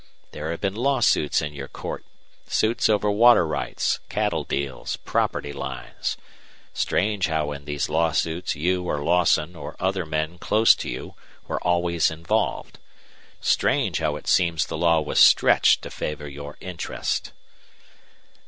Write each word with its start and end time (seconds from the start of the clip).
There 0.31 0.49
have 0.49 0.61
been 0.61 0.73
lawsuits 0.75 1.43
in 1.43 1.53
your 1.53 1.67
court 1.67 2.03
suits 2.47 2.89
over 2.89 3.11
water 3.11 3.45
rights, 3.45 3.99
cattle 4.09 4.43
deals, 4.43 4.95
property 4.95 5.53
lines. 5.53 6.17
Strange 6.73 7.27
how 7.27 7.51
in 7.51 7.65
these 7.65 7.87
lawsuits 7.87 8.55
you 8.55 8.81
or 8.89 8.97
Lawson 9.03 9.55
or 9.55 9.75
other 9.79 10.03
men 10.07 10.39
close 10.39 10.73
to 10.77 10.89
you 10.89 11.13
were 11.47 11.61
always 11.61 12.09
involved! 12.09 12.79
Strange 13.41 13.99
how 13.99 14.15
it 14.15 14.25
seems 14.27 14.65
the 14.65 14.75
law 14.75 14.99
was 14.99 15.19
stretched 15.19 15.83
to 15.83 15.91
favor 15.91 16.27
your 16.27 16.57
interest!" 16.61 17.31